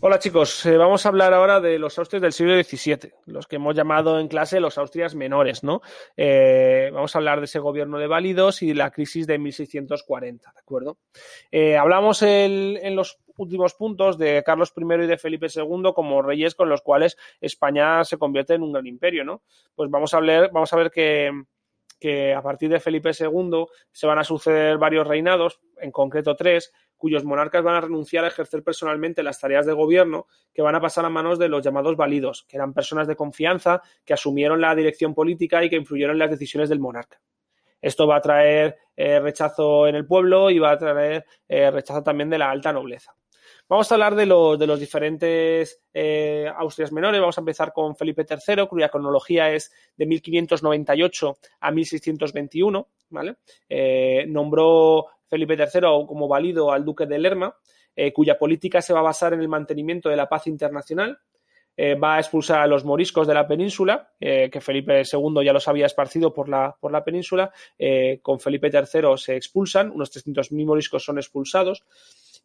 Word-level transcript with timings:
Hola 0.00 0.20
chicos, 0.20 0.64
eh, 0.64 0.76
vamos 0.76 1.04
a 1.04 1.08
hablar 1.08 1.34
ahora 1.34 1.58
de 1.58 1.76
los 1.76 1.98
Austrias 1.98 2.22
del 2.22 2.32
siglo 2.32 2.54
XVII, 2.54 3.14
los 3.26 3.48
que 3.48 3.56
hemos 3.56 3.74
llamado 3.74 4.20
en 4.20 4.28
clase 4.28 4.60
los 4.60 4.78
Austrias 4.78 5.16
menores, 5.16 5.64
¿no? 5.64 5.80
Eh, 6.16 6.88
vamos 6.92 7.12
a 7.12 7.18
hablar 7.18 7.40
de 7.40 7.46
ese 7.46 7.58
gobierno 7.58 7.98
de 7.98 8.06
válidos 8.06 8.62
y 8.62 8.74
la 8.74 8.92
crisis 8.92 9.26
de 9.26 9.40
1640, 9.40 10.52
¿de 10.52 10.60
acuerdo? 10.60 10.98
Eh, 11.50 11.76
hablamos 11.76 12.22
en 12.22 12.94
los 12.94 13.18
últimos 13.38 13.74
puntos 13.74 14.18
de 14.18 14.44
Carlos 14.46 14.72
I 14.76 15.02
y 15.02 15.06
de 15.08 15.18
Felipe 15.18 15.48
II 15.52 15.90
como 15.92 16.22
reyes 16.22 16.54
con 16.54 16.68
los 16.68 16.80
cuales 16.80 17.16
España 17.40 18.04
se 18.04 18.18
convierte 18.18 18.54
en 18.54 18.62
un 18.62 18.74
gran 18.74 18.86
imperio, 18.86 19.24
¿no? 19.24 19.42
Pues 19.74 19.90
vamos 19.90 20.14
a 20.14 20.18
hablar, 20.18 20.50
vamos 20.52 20.72
a 20.72 20.76
ver 20.76 20.92
que 20.92 21.32
que 21.98 22.34
a 22.34 22.42
partir 22.42 22.70
de 22.70 22.80
Felipe 22.80 23.10
II 23.18 23.66
se 23.92 24.06
van 24.06 24.18
a 24.18 24.24
suceder 24.24 24.78
varios 24.78 25.06
reinados, 25.06 25.60
en 25.76 25.90
concreto 25.90 26.36
tres, 26.36 26.72
cuyos 26.96 27.24
monarcas 27.24 27.62
van 27.62 27.76
a 27.76 27.80
renunciar 27.80 28.24
a 28.24 28.28
ejercer 28.28 28.62
personalmente 28.62 29.22
las 29.22 29.40
tareas 29.40 29.66
de 29.66 29.72
gobierno 29.72 30.26
que 30.52 30.62
van 30.62 30.74
a 30.74 30.80
pasar 30.80 31.04
a 31.04 31.10
manos 31.10 31.38
de 31.38 31.48
los 31.48 31.62
llamados 31.62 31.96
válidos, 31.96 32.44
que 32.48 32.56
eran 32.56 32.74
personas 32.74 33.06
de 33.06 33.16
confianza 33.16 33.82
que 34.04 34.14
asumieron 34.14 34.60
la 34.60 34.74
dirección 34.74 35.14
política 35.14 35.64
y 35.64 35.70
que 35.70 35.76
influyeron 35.76 36.16
en 36.16 36.18
las 36.18 36.30
decisiones 36.30 36.68
del 36.68 36.80
monarca. 36.80 37.20
Esto 37.80 38.08
va 38.08 38.16
a 38.16 38.20
traer 38.20 38.76
eh, 38.96 39.20
rechazo 39.20 39.86
en 39.86 39.94
el 39.94 40.06
pueblo 40.06 40.50
y 40.50 40.58
va 40.58 40.72
a 40.72 40.78
traer 40.78 41.24
eh, 41.48 41.70
rechazo 41.70 42.02
también 42.02 42.28
de 42.28 42.38
la 42.38 42.50
alta 42.50 42.72
nobleza. 42.72 43.14
Vamos 43.68 43.92
a 43.92 43.96
hablar 43.96 44.14
de, 44.14 44.24
los, 44.24 44.58
de 44.58 44.66
los 44.66 44.80
diferentes 44.80 45.82
eh, 45.92 46.50
Austrias 46.56 46.90
menores. 46.90 47.20
Vamos 47.20 47.36
a 47.36 47.42
empezar 47.42 47.74
con 47.74 47.94
Felipe 47.96 48.24
III, 48.28 48.66
cuya 48.66 48.88
cronología 48.88 49.52
es 49.52 49.70
de 49.94 50.06
1598 50.06 51.36
a 51.60 51.70
1621. 51.70 52.88
¿vale? 53.10 53.36
Eh, 53.68 54.24
nombró 54.26 55.08
Felipe 55.26 55.54
III 55.54 56.06
como 56.06 56.28
válido 56.28 56.72
al 56.72 56.82
duque 56.82 57.04
de 57.04 57.18
Lerma, 57.18 57.54
eh, 57.94 58.10
cuya 58.10 58.38
política 58.38 58.80
se 58.80 58.94
va 58.94 59.00
a 59.00 59.02
basar 59.02 59.34
en 59.34 59.40
el 59.40 59.48
mantenimiento 59.48 60.08
de 60.08 60.16
la 60.16 60.28
paz 60.28 60.46
internacional. 60.46 61.18
va 62.02 62.16
a 62.16 62.18
expulsar 62.18 62.60
a 62.60 62.66
los 62.66 62.84
moriscos 62.84 63.28
de 63.28 63.34
la 63.34 63.46
península, 63.46 64.10
que 64.18 64.60
Felipe 64.60 65.02
II 65.02 65.44
ya 65.44 65.52
los 65.52 65.68
había 65.68 65.86
esparcido 65.86 66.32
por 66.32 66.48
la, 66.48 66.76
por 66.80 66.90
la 66.90 67.04
península. 67.04 67.52
con 68.20 68.40
Felipe 68.40 68.68
III 68.68 69.16
se 69.16 69.36
expulsan, 69.36 69.92
unos 69.92 70.10
300.000 70.10 70.66
moriscos 70.66 71.04
son 71.04 71.18
expulsados 71.18 71.84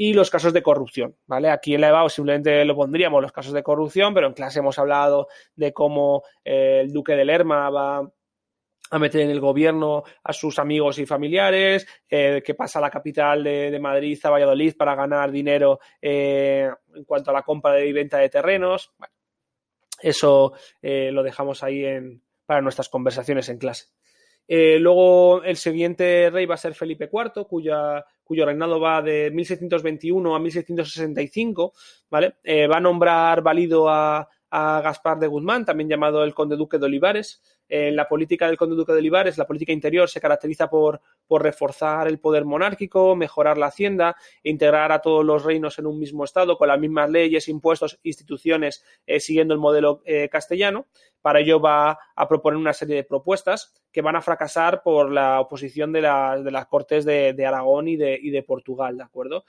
y 0.00 0.12
los 0.12 0.30
casos 0.30 0.52
de 0.52 0.62
corrupción, 0.62 1.16
¿vale? 1.26 1.50
Aquí 1.50 1.74
en 1.74 1.80
la 1.80 1.88
EVAO 1.88 2.08
simplemente 2.08 2.64
lo 2.64 2.76
pondríamos 2.76 3.20
los 3.20 3.32
casos 3.32 3.52
de 3.52 3.64
corrupción, 3.64 4.14
pero 4.14 4.28
en 4.28 4.32
clase 4.32 4.60
hemos 4.60 4.78
hablado 4.78 5.26
de 5.56 5.72
cómo 5.72 6.22
eh, 6.44 6.82
el 6.82 6.92
duque 6.92 7.16
de 7.16 7.24
Lerma 7.24 7.68
va 7.68 8.08
a 8.90 8.98
meter 9.00 9.22
en 9.22 9.30
el 9.30 9.40
gobierno 9.40 10.04
a 10.22 10.32
sus 10.32 10.60
amigos 10.60 11.00
y 11.00 11.04
familiares, 11.04 11.84
eh, 12.08 12.40
que 12.46 12.54
pasa 12.54 12.78
a 12.78 12.82
la 12.82 12.90
capital 12.90 13.42
de, 13.42 13.76
Madrid 13.80 14.16
a 14.22 14.30
Valladolid 14.30 14.76
para 14.76 14.94
ganar 14.94 15.32
dinero 15.32 15.80
eh, 16.00 16.70
en 16.94 17.04
cuanto 17.04 17.32
a 17.32 17.34
la 17.34 17.42
compra 17.42 17.84
y 17.84 17.92
venta 17.92 18.18
de 18.18 18.28
terrenos. 18.28 18.92
Bueno, 18.98 19.14
eso 20.00 20.52
lo 20.80 21.24
dejamos 21.24 21.64
ahí 21.64 21.84
en, 21.84 22.22
para 22.46 22.60
nuestras 22.60 22.88
conversaciones 22.88 23.48
en 23.48 23.58
clase. 23.58 23.86
Eh, 24.50 24.78
luego 24.80 25.42
el 25.44 25.58
siguiente 25.58 26.30
rey 26.30 26.46
va 26.46 26.54
a 26.54 26.58
ser 26.58 26.74
Felipe 26.74 27.10
IV, 27.12 27.46
cuya, 27.46 28.02
cuyo 28.24 28.46
reinado 28.46 28.80
va 28.80 29.02
de 29.02 29.30
1621 29.30 30.34
a 30.34 30.38
1665, 30.38 31.74
¿vale? 32.10 32.36
Eh, 32.42 32.66
va 32.66 32.78
a 32.78 32.80
nombrar 32.80 33.42
válido 33.42 33.88
a, 33.88 34.26
Gaspar 34.50 35.18
de 35.18 35.26
Guzmán, 35.26 35.66
también 35.66 35.90
llamado 35.90 36.24
el 36.24 36.32
conde 36.32 36.56
duque 36.56 36.78
de 36.78 36.86
Olivares. 36.86 37.42
En 37.68 37.94
la 37.94 38.08
política 38.08 38.46
del 38.46 38.56
conde 38.56 38.76
duque 38.76 38.92
de 38.92 39.00
Olivares, 39.00 39.36
la 39.36 39.46
política 39.46 39.72
interior 39.72 40.08
se 40.08 40.22
caracteriza 40.22 40.70
por, 40.70 41.02
por 41.26 41.42
reforzar 41.42 42.08
el 42.08 42.18
poder 42.18 42.46
monárquico, 42.46 43.14
mejorar 43.14 43.58
la 43.58 43.66
hacienda, 43.66 44.16
integrar 44.42 44.90
a 44.90 45.02
todos 45.02 45.22
los 45.22 45.44
reinos 45.44 45.78
en 45.78 45.84
un 45.84 45.98
mismo 45.98 46.24
estado 46.24 46.56
con 46.56 46.68
las 46.68 46.80
mismas 46.80 47.10
leyes, 47.10 47.46
impuestos, 47.48 47.98
instituciones, 48.02 48.82
eh, 49.06 49.20
siguiendo 49.20 49.52
el 49.52 49.60
modelo 49.60 50.00
eh, 50.06 50.30
castellano. 50.30 50.86
Para 51.20 51.40
ello 51.40 51.60
va 51.60 51.98
a 52.16 52.26
proponer 52.26 52.56
una 52.56 52.72
serie 52.72 52.96
de 52.96 53.04
propuestas 53.04 53.74
que 53.92 54.02
van 54.02 54.16
a 54.16 54.22
fracasar 54.22 54.82
por 54.82 55.10
la 55.10 55.40
oposición 55.40 55.92
de, 55.92 56.00
de 56.00 56.50
las 56.50 56.66
Cortes 56.66 57.04
de, 57.04 57.32
de 57.32 57.46
Aragón 57.46 57.88
y 57.88 57.96
de, 57.96 58.18
y 58.20 58.30
de, 58.30 58.42
Portugal, 58.42 58.96
¿de 58.96 59.04
acuerdo? 59.04 59.44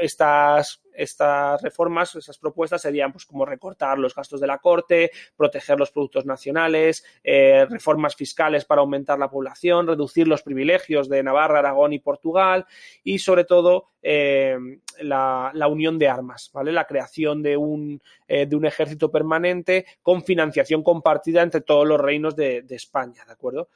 Estas, 0.00 0.82
estas 0.94 1.62
reformas, 1.62 2.14
esas 2.14 2.38
propuestas 2.38 2.82
serían 2.82 3.12
pues 3.12 3.26
como 3.26 3.44
recortar 3.44 3.98
los 3.98 4.14
gastos 4.14 4.40
de 4.40 4.46
la 4.46 4.58
Corte, 4.58 5.10
proteger 5.36 5.78
los 5.78 5.90
productos 5.90 6.26
nacionales, 6.26 7.04
eh, 7.24 7.66
reformas 7.68 8.16
fiscales 8.16 8.64
para 8.64 8.80
aumentar 8.80 9.18
la 9.18 9.30
población, 9.30 9.86
reducir 9.86 10.28
los 10.28 10.42
privilegios 10.42 11.08
de 11.08 11.22
Navarra, 11.22 11.60
Aragón 11.60 11.92
y 11.92 11.98
Portugal 11.98 12.66
y 13.04 13.18
sobre 13.18 13.44
todo 13.44 13.90
eh, 14.02 14.56
la, 15.00 15.50
la, 15.54 15.68
unión 15.68 15.98
de 15.98 16.08
armas, 16.08 16.50
¿vale? 16.52 16.72
La 16.72 16.86
creación 16.86 17.42
de 17.42 17.56
un, 17.56 18.00
eh, 18.26 18.46
de 18.46 18.56
un 18.56 18.64
ejército 18.64 19.10
permanente 19.10 19.86
con 20.02 20.24
financiación 20.24 20.82
compartida 20.82 21.42
entre 21.42 21.60
todos 21.60 21.86
los 21.86 22.00
reinos 22.00 22.34
de, 22.34 22.62
de 22.62 22.76
España, 22.76 23.24
¿de 23.26 23.32
acuerdo? 23.32 23.68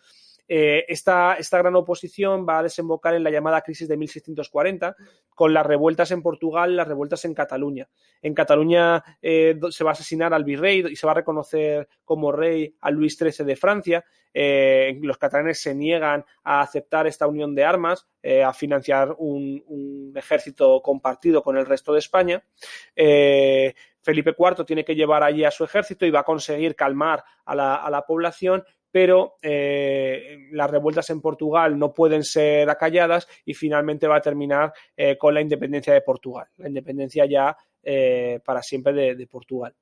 Eh, 0.47 0.85
esta, 0.89 1.35
esta, 1.35 1.59
gran 1.59 1.75
oposición 1.75 2.47
va 2.47 2.59
a 2.59 2.63
desembocar 2.63 3.15
en 3.15 3.25
la 3.25 3.31
llamada 3.31 3.63
crisis 3.63 3.89
de 3.89 3.97
1640, 3.97 4.95
con 5.35 5.55
las 5.55 5.65
revueltas 5.65 6.11
en 6.11 6.23
Portugal 6.23 6.77
las 6.77 6.87
revueltas 6.87 7.25
en 7.25 7.35
Cataluña. 7.35 7.89
En 8.21 8.35
Cataluña 8.35 9.03
eh, 9.23 9.59
se 9.71 9.85
va 9.85 9.91
a 9.91 9.93
asesinar 9.95 10.35
al 10.35 10.45
virrey 10.45 10.85
y 10.91 10.97
se 10.97 11.07
va 11.07 11.13
a 11.13 11.17
reconocer 11.17 11.89
como 12.05 12.31
rey 12.31 12.77
a 12.81 12.91
Luis 12.91 13.17
XIII 13.17 13.47
de 13.47 13.57
Francia. 13.57 14.05
Eh, 14.33 14.99
los 15.03 15.17
catalanes 15.17 15.61
se 15.61 15.75
niegan 15.75 16.25
a 16.43 16.61
aceptar 16.61 17.07
esta 17.07 17.27
unión 17.27 17.55
de 17.55 17.65
armas, 17.65 18.07
a 18.45 18.55
financiar 18.55 19.15
un, 19.19 20.13
ejército 20.17 20.81
compartido 20.81 21.43
con 21.43 21.59
el 21.59 21.67
resto 21.67 21.93
de 21.93 21.99
España. 21.99 22.43
Felipe 24.05 24.35
IV 24.39 24.65
tiene 24.65 24.85
que 24.85 24.95
llevar 24.95 25.23
allí 25.23 25.45
a 25.45 25.51
su 25.51 25.65
ejército 25.65 26.05
y 26.05 26.11
va 26.11 26.21
a 26.21 26.25
conseguir 26.25 26.77
calmar 26.77 27.25
a 27.47 27.55
la, 27.55 27.77
a 27.77 27.91
la 27.91 28.03
población 28.03 28.63
pero 28.95 29.39
eh, 29.43 30.47
las 30.53 30.71
revueltas 30.71 31.11
en 31.11 31.21
Portugal 31.21 31.77
no 31.77 31.93
pueden 31.93 32.23
ser 32.23 32.71
acalladas 32.71 33.27
y 33.45 33.53
finalmente 33.53 34.07
va 34.07 34.19
a 34.19 34.21
terminar 34.21 34.73
eh, 34.97 35.19
con 35.19 35.35
la 35.35 35.41
independencia 35.41 35.93
de 35.93 36.01
Portugal, 36.01 36.47
la 36.59 36.69
independencia 36.69 37.27
ya 37.27 37.57
eh, 37.83 38.39
para 38.45 38.63
siempre 38.63 38.93
de, 38.93 39.17
de, 39.17 39.27
Portugal. 39.27 39.75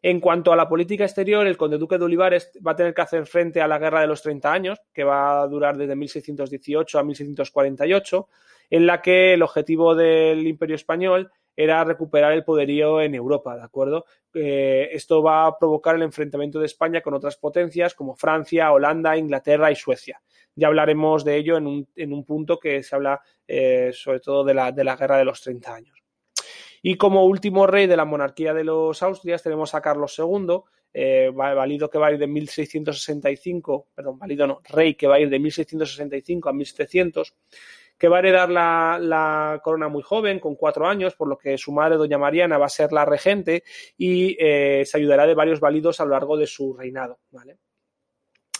En 0.00 0.20
cuanto 0.20 0.52
a 0.52 0.56
la 0.56 0.68
política 0.68 1.02
exterior, 1.02 1.44
el 1.48 1.56
conde 1.56 1.78
duque 1.78 1.98
de 1.98 2.04
Olivares 2.04 2.52
va 2.64 2.70
a 2.70 2.76
tener 2.76 2.94
que 2.94 3.02
hacer 3.02 3.26
frente 3.26 3.60
a 3.60 3.66
la 3.66 3.80
guerra 3.80 4.02
de 4.02 4.06
los 4.06 4.22
30 4.22 4.52
años, 4.52 4.78
que 4.92 5.02
va 5.02 5.42
a 5.42 5.46
durar 5.48 5.76
desde 5.76 5.96
1618 5.96 6.96
a 6.96 7.02
1648, 7.02 8.28
en 8.70 8.86
la 8.86 9.02
que 9.02 9.34
el 9.34 9.42
objetivo 9.42 9.96
del 9.96 10.46
imperio 10.46 10.76
español 10.76 11.32
era 11.60 11.82
recuperar 11.82 12.32
el 12.34 12.44
poderío 12.44 13.00
en 13.00 13.16
Europa, 13.16 13.56
¿de 13.56 13.64
acuerdo? 13.64 14.04
Eh, 14.32 14.90
esto 14.92 15.24
va 15.24 15.44
a 15.44 15.58
provocar 15.58 15.96
el 15.96 16.02
enfrentamiento 16.02 16.60
de 16.60 16.66
España 16.66 17.00
con 17.00 17.14
otras 17.14 17.36
potencias 17.36 17.94
como 17.94 18.14
Francia, 18.14 18.70
Holanda, 18.70 19.16
Inglaterra 19.16 19.68
y 19.72 19.74
Suecia. 19.74 20.22
Ya 20.54 20.68
hablaremos 20.68 21.24
de 21.24 21.36
ello 21.36 21.56
en 21.56 21.66
un, 21.66 21.88
en 21.96 22.12
un 22.12 22.24
punto 22.24 22.60
que 22.60 22.84
se 22.84 22.94
habla 22.94 23.20
eh, 23.48 23.90
sobre 23.92 24.20
todo 24.20 24.44
de 24.44 24.54
la, 24.54 24.70
de 24.70 24.84
la 24.84 24.94
guerra 24.94 25.18
de 25.18 25.24
los 25.24 25.40
30 25.40 25.74
años. 25.74 25.98
Y 26.80 26.94
como 26.94 27.24
último 27.24 27.66
rey 27.66 27.88
de 27.88 27.96
la 27.96 28.04
monarquía 28.04 28.54
de 28.54 28.62
los 28.62 29.02
Austrias 29.02 29.42
tenemos 29.42 29.74
a 29.74 29.80
Carlos 29.80 30.16
II, 30.16 30.60
eh, 30.94 31.32
válido 31.34 31.90
que 31.90 31.98
va 31.98 32.06
a 32.06 32.12
ir 32.12 32.18
de 32.18 32.28
1665, 32.28 33.88
perdón, 33.96 34.16
válido 34.16 34.46
no, 34.46 34.60
rey 34.68 34.94
que 34.94 35.08
va 35.08 35.16
a 35.16 35.20
ir 35.20 35.28
de 35.28 35.40
1665 35.40 36.48
a 36.48 36.52
1700, 36.52 37.34
que 37.98 38.08
va 38.08 38.16
a 38.16 38.18
heredar 38.20 38.48
la, 38.50 39.60
corona 39.62 39.88
muy 39.88 40.02
joven, 40.02 40.38
con 40.38 40.54
cuatro 40.54 40.86
años, 40.86 41.14
por 41.14 41.28
lo 41.28 41.36
que 41.36 41.58
su 41.58 41.72
madre, 41.72 41.96
doña 41.96 42.16
Mariana, 42.16 42.56
va 42.56 42.66
a 42.66 42.70
ser 42.70 42.92
la 42.92 43.04
regente 43.04 43.64
y 43.96 44.36
eh, 44.38 44.84
se 44.86 44.98
ayudará 44.98 45.26
de 45.26 45.34
varios 45.34 45.60
válidos 45.60 46.00
a 46.00 46.04
lo 46.04 46.12
largo 46.12 46.36
de 46.36 46.46
su 46.46 46.74
reinado. 46.74 47.18
¿vale? 47.30 47.58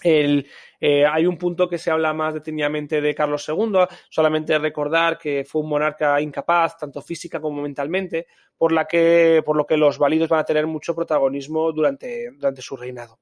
El, 0.02 0.46
eh, 0.80 1.06
hay 1.06 1.26
un 1.26 1.36
punto 1.36 1.68
que 1.68 1.78
se 1.78 1.90
habla 1.90 2.12
más 2.12 2.34
detenidamente 2.34 3.00
de 3.00 3.14
Carlos 3.14 3.48
II, 3.48 3.86
solamente 4.10 4.58
recordar 4.58 5.18
que 5.18 5.44
fue 5.44 5.62
un 5.62 5.68
monarca 5.68 6.20
incapaz, 6.20 6.76
tanto 6.76 7.00
física 7.00 7.40
como 7.40 7.62
mentalmente, 7.62 8.26
por, 8.56 8.72
la 8.72 8.86
que, 8.86 9.42
por 9.44 9.56
lo 9.56 9.66
que 9.66 9.76
los 9.76 9.98
válidos 9.98 10.28
van 10.28 10.40
a 10.40 10.44
tener 10.44 10.66
mucho 10.66 10.94
protagonismo 10.94 11.72
durante, 11.72 12.30
durante 12.32 12.62
su 12.62 12.76
reinado. 12.76 13.18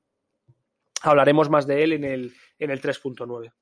Hablaremos 1.02 1.50
más 1.50 1.66
de 1.66 1.82
él 1.82 1.92
en 1.92 2.04
el, 2.04 2.34
en 2.58 2.70
el 2.70 2.80
3.9. 2.80 3.52